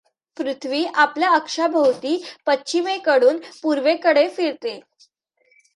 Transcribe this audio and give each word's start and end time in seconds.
पृथ्वी 0.37 0.83
आपल्या 0.95 1.29
अक्षाभोवती 1.29 2.15
पश्चिमेकडून 2.47 3.37
पूर्वेकडे 3.63 4.27
फिरते. 4.29 4.79